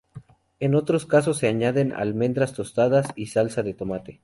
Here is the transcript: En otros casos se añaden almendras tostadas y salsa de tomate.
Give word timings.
En 0.59 0.73
otros 0.73 1.05
casos 1.05 1.37
se 1.37 1.47
añaden 1.47 1.91
almendras 1.93 2.53
tostadas 2.53 3.09
y 3.15 3.27
salsa 3.27 3.61
de 3.61 3.75
tomate. 3.75 4.19